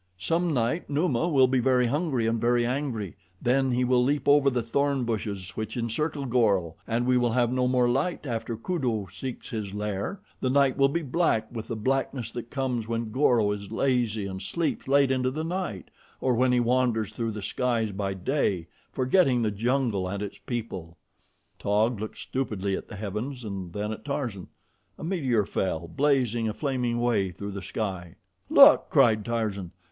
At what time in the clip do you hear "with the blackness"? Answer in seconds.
11.53-12.31